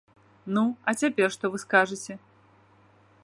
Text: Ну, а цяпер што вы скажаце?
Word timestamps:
Ну, 0.55 0.63
а 0.91 0.93
цяпер 1.01 1.27
што 1.37 1.45
вы 1.55 1.63
скажаце? 1.65 2.13